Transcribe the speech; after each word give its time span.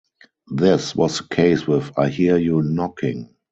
This 0.51 0.95
was 0.95 1.19
the 1.19 1.27
case 1.27 1.67
with 1.67 1.91
"I 1.95 2.09
Hear 2.09 2.35
You 2.35 2.63
Knocking". 2.63 3.35